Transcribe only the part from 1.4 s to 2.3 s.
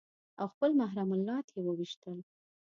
يې په وويشتل.